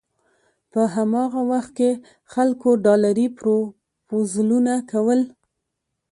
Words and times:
په 0.71 0.81
هماغه 0.95 1.41
وخت 1.51 1.71
کې 1.77 1.91
خلکو 2.33 2.69
ډالري 2.85 3.27
پروپوزلونه 3.37 4.73
کول. 4.91 5.21